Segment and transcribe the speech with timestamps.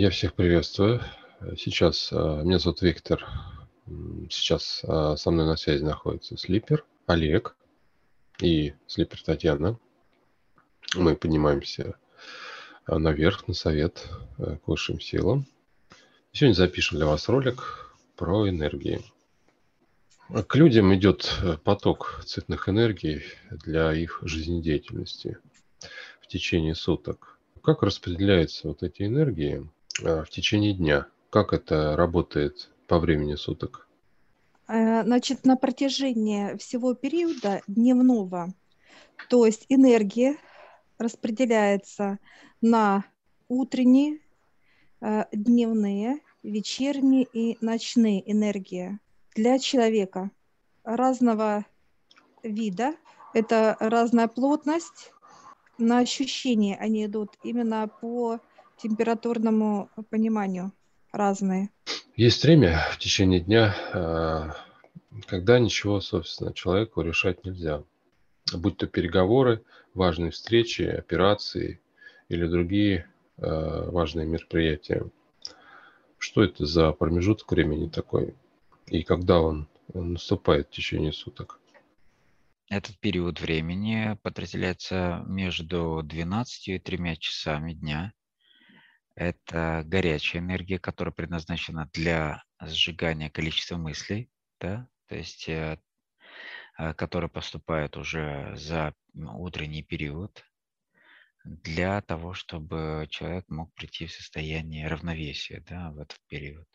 [0.00, 1.00] Я всех приветствую.
[1.56, 3.26] Сейчас а, меня зовут Виктор.
[4.30, 7.56] Сейчас а, со мной на связи находится Слипер, Олег
[8.40, 9.76] и Слипер Татьяна.
[10.94, 11.96] Мы поднимаемся
[12.86, 15.48] наверх на совет к высшим силам.
[16.30, 19.00] Сегодня запишем для вас ролик про энергии.
[20.46, 21.28] К людям идет
[21.64, 25.38] поток цветных энергий для их жизнедеятельности
[26.20, 27.34] в течение суток–
[27.68, 31.06] как распределяются вот эти энергии в течение дня?
[31.30, 33.88] Как это работает по времени суток?
[34.68, 38.54] Э, значит, на протяжении всего периода дневного,
[39.28, 40.36] то есть энергия
[40.98, 42.18] распределяется
[42.60, 43.04] на
[43.48, 44.20] утренние,
[45.00, 48.98] э, дневные, вечерние и ночные энергии
[49.34, 50.30] для человека
[50.84, 51.64] разного
[52.42, 52.94] вида.
[53.34, 55.12] Это разная плотность,
[55.78, 58.40] на ощущения они идут именно по
[58.78, 60.72] температурному пониманию
[61.12, 61.70] разные.
[62.16, 64.56] Есть время в течение дня, а,
[65.26, 67.82] когда ничего, собственно, человеку решать нельзя.
[68.52, 69.62] Будь то переговоры,
[69.94, 71.80] важные встречи, операции
[72.28, 75.06] или другие а, важные мероприятия.
[76.18, 78.34] Что это за промежуток времени такой?
[78.88, 81.60] И когда он, он наступает в течение суток?
[82.68, 88.12] Этот период времени подразделяется между 12 и 3 часами дня.
[89.18, 94.30] Это горячая энергия, которая предназначена для сжигания количества мыслей,
[94.60, 95.80] да, то есть э,
[96.78, 100.44] э, которая поступает уже за утренний период
[101.44, 106.68] для того, чтобы человек мог прийти в состояние равновесия да, в этот период.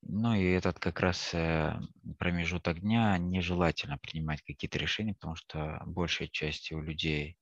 [0.00, 1.78] Ну и этот как раз э,
[2.18, 7.36] промежуток дня нежелательно принимать какие-то решения, потому что большая часть у людей,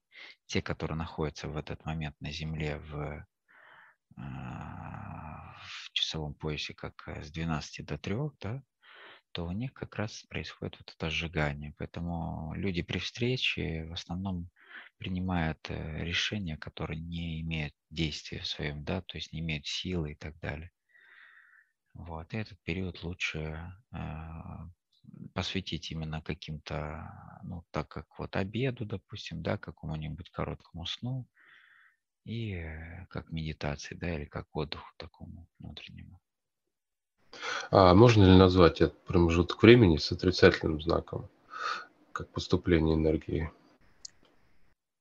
[0.46, 3.24] те, которые находятся в этот момент на Земле в,
[4.16, 8.62] в часовом поясе, как э, с 12 до 3, да,
[9.32, 11.74] то у них как раз происходит вот это сжигание.
[11.78, 14.48] Поэтому люди при встрече в основном
[14.98, 20.12] принимают э, решения, которые не имеют действия в своем, да, то есть не имеют силы
[20.12, 20.70] и так далее.
[21.94, 23.98] Вот, и этот период лучше э,
[25.32, 31.26] посвятить именно каким-то, ну, так как вот обеду, допустим, да, какому-нибудь короткому сну,
[32.24, 36.20] и э, как медитации, да, или как отдыху такому внутреннему.
[37.70, 41.28] А можно ли назвать этот промежуток времени с отрицательным знаком,
[42.12, 43.50] как поступление энергии?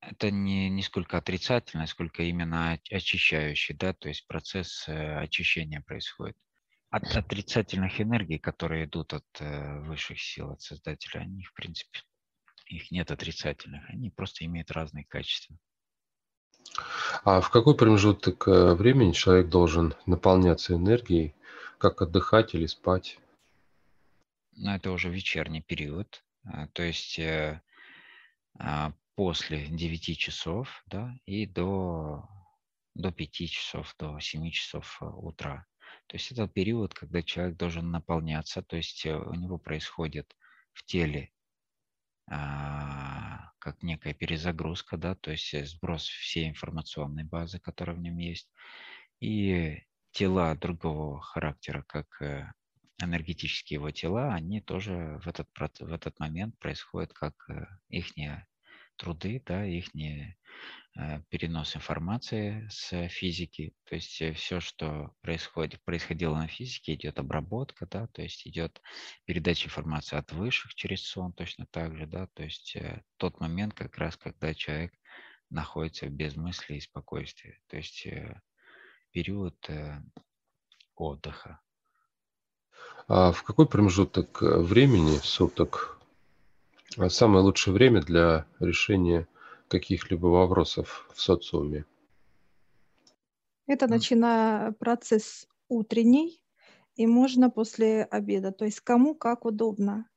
[0.02, 6.36] Это не, не сколько отрицательное, сколько именно очищающий, да, то есть процесс э, очищения происходит
[6.90, 12.02] от отрицательных энергий, которые идут от э, высших сил, от Создателя, они, в принципе,
[12.68, 15.58] их нет отрицательных, они просто имеют разные качества.
[17.24, 21.36] А в какой промежуток э, времени человек должен наполняться энергией,
[21.78, 23.20] как отдыхать или спать?
[24.56, 27.20] Ну, это уже вечерний период, э, то есть
[28.60, 32.28] а, после 9 часов да, и до,
[32.94, 35.66] до 5 часов, до 7 часов утра.
[36.08, 40.36] То есть это период, когда человек должен наполняться, то есть э, у него происходит
[40.74, 41.43] в теле а,
[43.60, 48.50] как некая перезагрузка, да, то есть э, сброс всей информационной базы, которая в нем есть,
[49.22, 52.52] и тела другого характера, как э,
[53.02, 55.48] энергетические его тела, они тоже в этот,
[55.80, 57.34] в этот момент происходят как
[57.90, 58.18] их
[58.98, 59.94] труды, да, их
[60.96, 67.18] Э, перенос информации с физики, то есть э, все, что происходит, происходило на физике, идет
[67.18, 68.80] обработка, да, то есть идет
[69.26, 73.74] передача информации от высших через сон точно так же, да, то есть э, тот момент
[73.74, 74.94] как раз, когда человек
[75.50, 78.08] находится в безмыслии и спокойствии, то есть
[79.12, 79.56] период
[80.96, 81.60] отдыха.
[83.08, 85.93] А в какой промежуток времени суток
[87.10, 89.28] самое лучшее время для решения
[89.68, 91.86] каких-либо вопросов в социуме?
[93.66, 96.42] Это начиная процесс утренний,
[96.96, 100.10] и можно после обеда, то есть кому как удобно.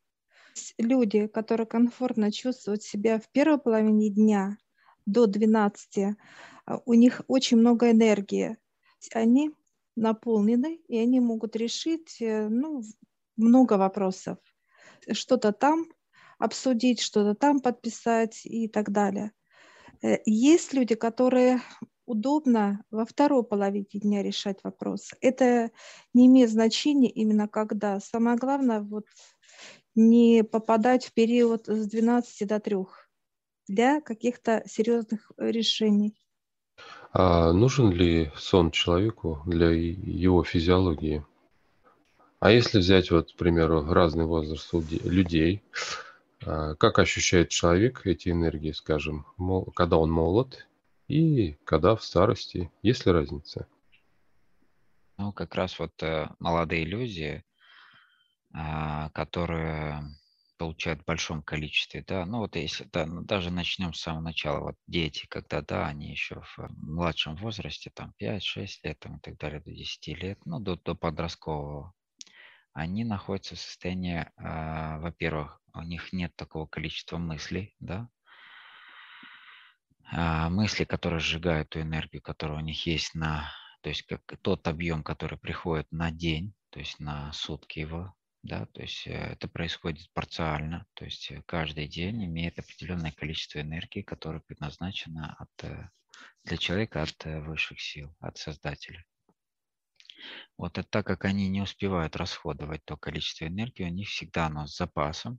[0.79, 4.59] Люди, которые комфортно чувствуют себя в первой половине дня
[5.05, 6.17] до 12,
[6.65, 8.57] а, у них очень много энергии.
[9.13, 9.53] Они
[9.95, 12.83] наполнены, и они могут решить э, ну,
[13.37, 14.39] много вопросов.
[15.13, 15.87] Что-то там
[16.39, 19.33] обсудить, что-то там подписать и так далее.
[20.03, 21.61] Э, есть люди, которые
[22.07, 25.11] удобно во второй половине дня решать вопрос.
[25.21, 25.71] Это
[26.15, 28.01] не имеет значения именно когда.
[28.01, 29.07] Самое главное вот
[29.95, 32.77] не попадать в период с 12 до 3
[33.67, 36.15] для каких-то серьезных решений.
[37.13, 41.25] А нужен ли сон человеку для его физиологии?
[42.39, 44.71] А если взять, вот, к примеру, разный возраст
[45.05, 45.63] людей,
[46.41, 49.27] как ощущает человек эти энергии, скажем,
[49.75, 50.67] когда он молод
[51.09, 52.71] и когда в старости?
[52.83, 53.67] Есть ли разница?
[55.19, 57.43] Ну, как раз вот э, молодые люди,
[58.53, 60.03] а, которые
[60.59, 64.61] получают в большом количестве, да, ну вот если, да, ну, даже начнем с самого начала,
[64.61, 69.21] вот дети, когда, да, они еще в э, младшем возрасте, там 5-6 лет там, и
[69.21, 71.95] так далее, до 10 лет, ну, до, до подросткового,
[72.77, 78.11] они находятся в состоянии, э, во-первых, у них нет такого количества мыслей, да,
[80.13, 83.51] э, мысли, которые сжигают ту энергию, которая у них есть на,
[83.81, 88.67] то есть как тот объем, который приходит на день, то есть на сутки его, да,
[88.67, 94.03] то есть э, это происходит парциально, то есть э, каждый день имеет определенное количество энергии,
[94.03, 95.89] которое предназначено от, э,
[96.45, 99.03] для человека от высших сил, от Создателя.
[100.57, 104.67] Вот это так как они не успевают расходовать то количество энергии, у них всегда оно
[104.67, 105.39] с запасом,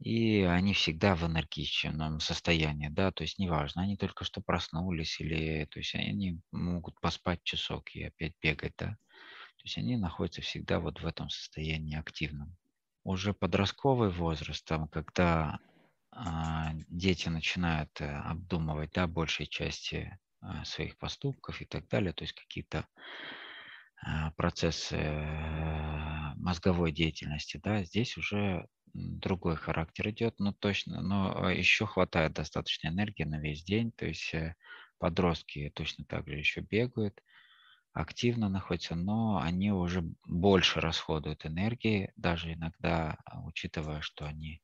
[0.00, 5.66] и они всегда в энергичном состоянии, да, то есть неважно, они только что проснулись или,
[5.66, 10.80] то есть они могут поспать часок и опять бегать, да, то есть они находятся всегда
[10.80, 12.56] вот в этом состоянии активном.
[13.02, 15.58] Уже подростковый возраст, там, когда
[16.10, 22.24] а, дети начинают а, обдумывать да, большей части а, своих поступков и так далее, то
[22.24, 23.43] есть какие-то а,
[24.36, 32.32] процессы а, мозговой деятельности, да, здесь уже другой характер идет, но точно, но еще хватает
[32.32, 34.54] достаточно энергии на весь день, то есть э,
[34.98, 37.20] подростки точно так же еще бегают,
[37.92, 44.60] активно находятся, но они уже больше расходуют энергии, даже иногда, а, учитывая, что они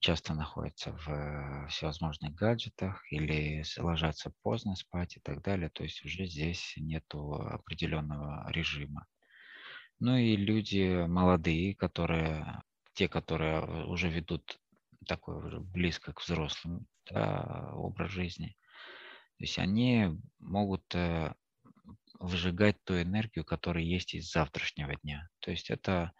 [0.00, 5.70] часто находятся в всевозможных гаджетах или ложатся поздно спать и так далее.
[5.70, 9.06] То есть уже здесь нет определенного режима.
[9.98, 12.62] Ну и люди молодые, которые,
[12.94, 14.58] те, которые уже ведут
[15.06, 18.56] такой близко к взрослым да, образ жизни,
[19.38, 21.34] то есть они могут э,
[22.20, 25.28] выжигать ту энергию, которая есть из завтрашнего дня.
[25.40, 26.12] То есть это, а,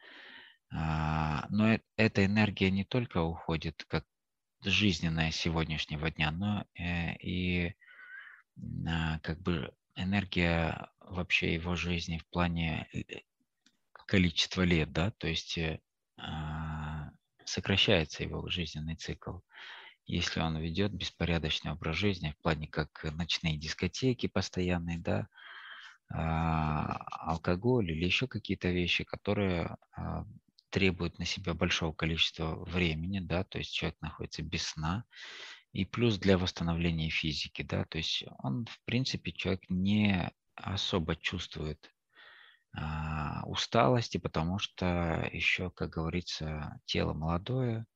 [0.72, 4.06] но э, эта энергия не только уходит как
[4.64, 7.74] жизненная сегодняшнего дня, но э, и
[8.88, 13.02] а, как бы энергия вообще его жизни в плане э,
[14.06, 15.58] количества лет, да, то есть
[16.16, 17.10] а,
[17.44, 19.38] сокращается его жизненный цикл.
[20.06, 25.28] Если он ведет беспорядочный образ жизни в плане как ночные дискотеки постоянные, да,
[26.08, 26.96] а,
[27.30, 29.76] алкоголь или еще какие-то вещи, которые
[30.72, 35.04] а, требуют на себя большого количества времени, да, то есть человек находится без сна,
[35.72, 41.92] и плюс для восстановления физики, да, то есть он, в принципе, человек не особо чувствует
[42.74, 47.86] а, усталости, потому что еще, как говорится, тело молодое,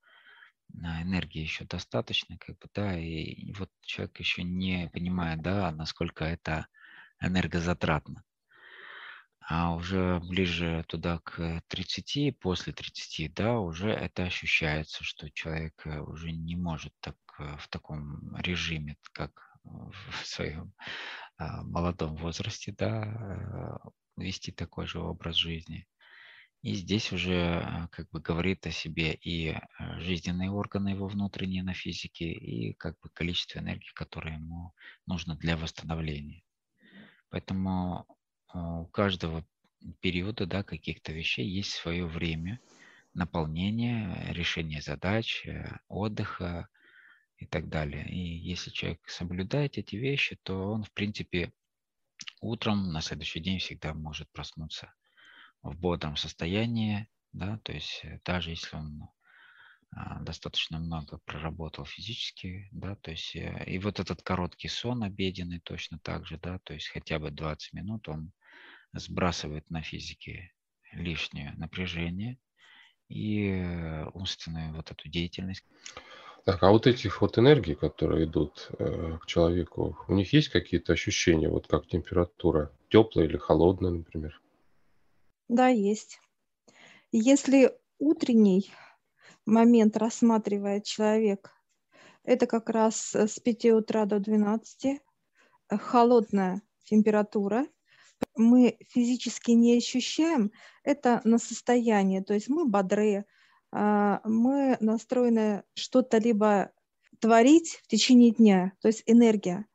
[0.73, 6.67] энергии еще достаточно, как бы, да, и вот человек еще не понимает, да, насколько это
[7.21, 8.25] энергозатратно.
[9.49, 16.01] А уже ближе туда к 30, после 30, да, уже это ощущается, что человек э,
[16.01, 20.73] уже не может так э, в таком режиме, как в своем
[21.39, 25.87] а, молодом возрасте, да, э, вести такой же образ жизни.
[26.63, 29.57] И здесь уже как бы говорит о себе и
[29.99, 34.73] жизненные органы его внутренние на физике, и как бы количество энергии, которое ему
[35.07, 36.43] нужно для восстановления.
[37.31, 38.16] Поэтому а,
[38.55, 39.45] у каждого
[40.01, 42.61] периода да, каких-то вещей есть свое время
[43.15, 46.69] наполнения, решения задач, э, отдыха
[47.39, 48.09] и так далее.
[48.09, 51.53] И если человек соблюдает эти вещи, то он, в принципе,
[52.41, 54.93] утром на следующий день всегда может проснуться
[55.63, 59.11] в бодром состоянии, да, то есть э, даже если он а,
[60.21, 65.99] достаточно много проработал физически, да, то есть э, и вот этот короткий сон обеденный точно
[65.99, 68.33] так же, да, то есть хотя бы 20 минут он
[68.93, 70.53] сбрасывает на физике
[70.93, 72.39] лишнее напряжение
[73.09, 75.65] и э, умственную вот эту деятельность.
[76.45, 80.93] Так, а вот этих вот энергий, которые идут э, к человеку, у них есть какие-то
[80.93, 84.41] ощущения, вот как температура, теплая или холодная, например?
[85.49, 86.21] Да, есть.
[87.13, 88.71] Если утренний
[89.47, 91.53] момент рассматривает человек,
[92.25, 94.99] это как раз э, с 5 утра до 12, э,
[95.79, 97.67] холодная температура.
[98.37, 100.51] Мы физически не ощущаем
[100.83, 103.27] это на состояние, то есть мы бодрые,
[103.73, 106.73] а, мы настроены что-то либо
[107.21, 109.67] творить в течение дня, то есть энергия.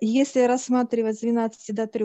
[0.00, 2.04] Если рассматривать с 12 до 3,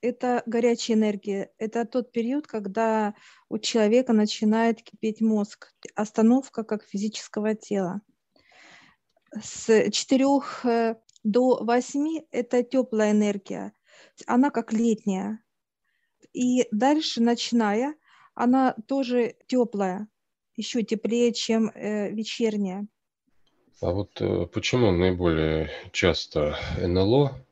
[0.00, 1.50] это горячая энергия.
[1.58, 3.14] Это тот период, когда
[3.48, 5.72] у человека начинает кипеть мозг.
[5.94, 8.00] Остановка как физического тела.
[9.40, 10.24] С 4
[10.64, 13.72] э, до 8 это теплая энергия.
[14.26, 15.42] Она как летняя.
[16.32, 17.94] И дальше, начиная,
[18.34, 20.08] она тоже теплая,
[20.54, 22.86] еще теплее, чем э, вечерняя.
[23.80, 27.45] А вот э, почему наиболее часто НЛО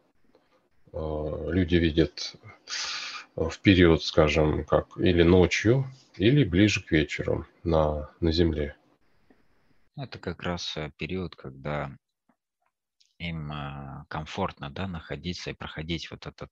[0.95, 2.37] люди видят
[3.37, 5.87] в период, скажем, как или ночью,
[6.17, 8.77] или ближе к вечеру на, на Земле?
[9.97, 11.97] Это как раз э, период, когда
[13.19, 13.53] им
[14.09, 16.51] комфортно да, находиться и проходить вот этот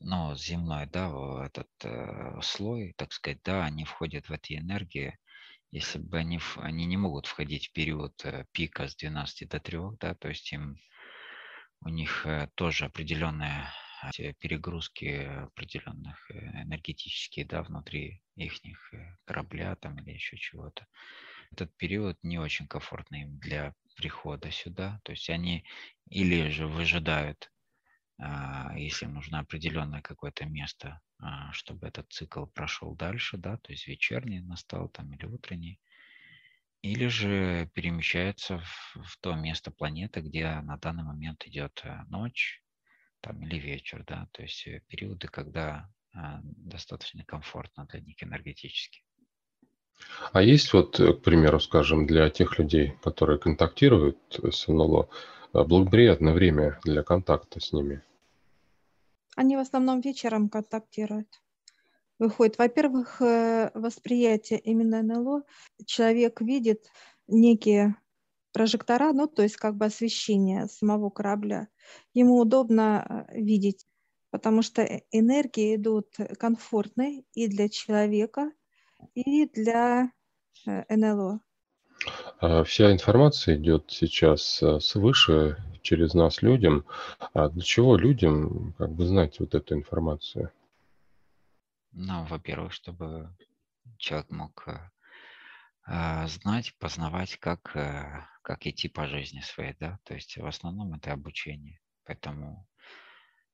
[0.00, 1.10] ну, земной, да,
[1.44, 5.18] этот э, слой, так сказать, да, они входят в эти энергии,
[5.70, 9.78] если бы они, они не могут входить в период э, пика с 12 до 3,
[10.00, 10.78] да, то есть им,
[11.80, 13.68] у них э, тоже определенные
[14.38, 18.60] перегрузки определенных э, энергетические, да, внутри их
[19.24, 20.86] корабля там или еще чего-то.
[21.52, 25.64] Этот период не очень комфортный им для прихода сюда, то есть они
[26.10, 27.50] или же выжидают
[28.18, 33.86] а, если нужно определенное какое-то место, а, чтобы этот цикл прошел дальше, да, то есть
[33.86, 35.78] вечерний настал там или утренний,
[36.86, 42.62] или же перемещается в, в то место планеты, где на данный момент идет э, ночь
[43.20, 49.02] там, или вечер, да, то есть э, периоды, когда а, достаточно комфортно для них энергетически.
[50.32, 55.08] А есть вот, э, к примеру, скажем, для тех людей, которые контактируют с НЛО,
[55.52, 58.02] благоприятное время для контакта с ними?
[59.34, 61.28] Они в основном вечером контактируют.
[62.18, 65.42] Выходит, во-первых, э, восприятие именно НЛО.
[65.84, 66.86] Человек видит
[67.28, 67.94] некие
[68.52, 71.68] прожектора, ну, то есть как бы освещение самого корабля.
[72.14, 73.86] Ему удобно э, видеть,
[74.30, 76.08] потому что э, энергии идут
[76.38, 78.50] комфортные и для человека,
[79.14, 80.10] и для
[80.64, 81.40] НЛО.
[82.40, 86.86] А вся информация идет сейчас свыше через нас людям.
[87.34, 90.50] А для чего людям как бы знать вот эту информацию?
[91.98, 93.34] Ну, во-первых, чтобы
[93.96, 100.36] человек мог э, знать, познавать, как, э, как идти по жизни своей, да, то есть
[100.36, 101.80] в основном это обучение.
[102.04, 102.68] Поэтому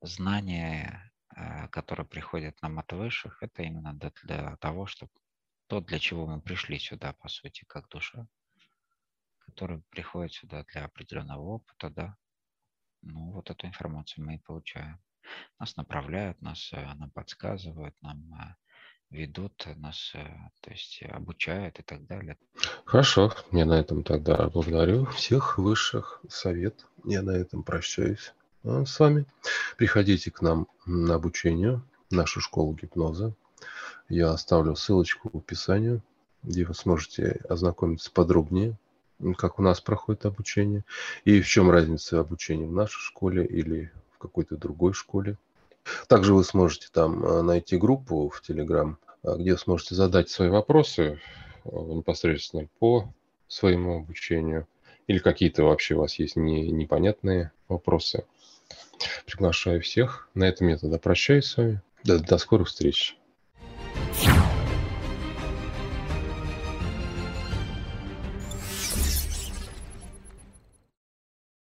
[0.01, 3.95] знания, э, которые приходят нам от высших, это именно
[4.25, 5.13] для того, чтобы
[5.69, 8.27] то, для чего мы пришли сюда, по сути, как душа,
[9.39, 12.17] который приходит сюда для определенного опыта, да,
[13.03, 15.01] ну, вот эту информацию мы и получаем.
[15.59, 20.25] Нас направляют, нас э, нам подсказывают, нам э, ведут, нас, э,
[20.61, 22.37] то есть обучают и так далее.
[22.85, 26.87] Хорошо, я на этом тогда благодарю всех высших совет.
[27.05, 28.33] Я на этом прощаюсь
[28.64, 29.26] с вами.
[29.76, 33.35] Приходите к нам на обучение в нашу школу гипноза.
[34.09, 36.00] Я оставлю ссылочку в описании,
[36.43, 38.76] где вы сможете ознакомиться подробнее
[39.37, 40.85] как у нас проходит обучение,
[41.25, 45.37] и в чем разница обучения в нашей школе или какой-то другой школе.
[46.09, 51.21] Также вы сможете там э, найти группу в Telegram, э, где сможете задать свои вопросы
[51.64, 53.12] э, непосредственно по
[53.49, 54.67] своему обучению
[55.09, 58.25] или какие-то вообще у вас есть не, непонятные вопросы.
[59.26, 60.29] Приглашаю всех.
[60.35, 61.83] На этом я тогда прощаюсь с вами.
[62.05, 63.17] До, до скорых встреч.